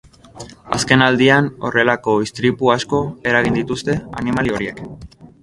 [0.77, 3.03] Azken aldian horrelako istripu asko
[3.33, 4.83] eragin dituzte animalia horiek.